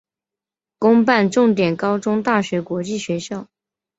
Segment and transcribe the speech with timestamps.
[0.79, 3.45] 公办重点高中大学国际学校